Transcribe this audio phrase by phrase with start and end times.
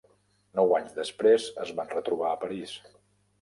[0.59, 2.75] Nou anys després es van retrobar a París.